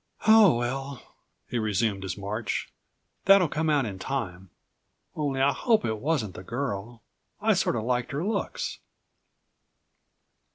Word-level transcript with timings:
"Ho, 0.21 0.55
well," 0.57 1.13
he 1.47 1.59
resumed 1.59 2.01
his 2.01 2.17
march, 2.17 2.73
"that'll 3.25 3.47
come 3.47 3.69
out 3.69 3.85
in 3.85 3.99
time. 3.99 4.49
Only 5.15 5.39
I 5.39 5.51
hope 5.53 5.85
it 5.85 5.99
wasn't 5.99 6.33
the 6.33 6.41
girl. 6.41 7.03
I 7.39 7.53
sort 7.53 7.75
of 7.75 7.83
liked 7.83 8.11
her 8.11 8.25
looks." 8.25 8.79